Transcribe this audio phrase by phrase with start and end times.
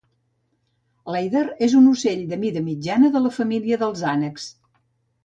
[1.15, 4.49] L'èider és un ocell de mida mitjana de la família dels ànecs